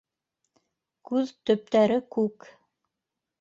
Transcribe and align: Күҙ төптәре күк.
Күҙ 1.09 1.33
төптәре 1.49 1.99
күк. 2.17 2.49